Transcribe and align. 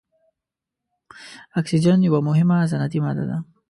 اکسیجن 1.59 1.99
یوه 2.07 2.19
مهمه 2.27 2.57
صنعتي 2.71 2.99
ماده 3.05 3.23
ده. 3.29 3.37